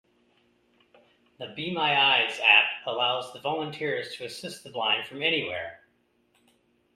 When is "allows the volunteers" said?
2.87-4.15